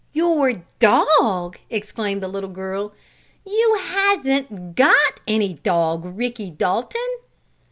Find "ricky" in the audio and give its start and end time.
6.17-6.49